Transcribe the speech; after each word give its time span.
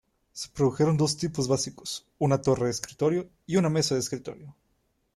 Se 0.33 0.49
produjeron 0.49 0.97
dos 0.97 1.15
tipos 1.15 1.47
básicos, 1.47 2.07
una 2.17 2.41
torre 2.41 2.65
de 2.65 2.71
escritorio 2.71 3.29
y 3.45 3.57
una 3.57 3.69
mesa 3.69 3.93
de 3.93 3.99
escritorio. 4.01 4.55